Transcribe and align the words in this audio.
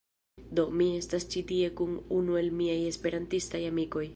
Do, 0.59 0.63
mi 0.79 0.87
estas 1.01 1.27
ĉi 1.33 1.43
tie 1.53 1.69
kun 1.81 1.93
unu 2.19 2.41
el 2.43 2.51
miaj 2.63 2.79
esperantistaj 2.89 3.63
amikoj 3.73 4.07